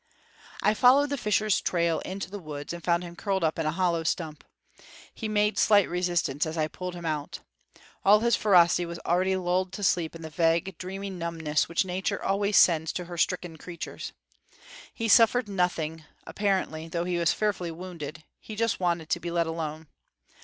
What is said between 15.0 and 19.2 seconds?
suffered nothing, apparently, though he was fearfully wounded; he just wanted to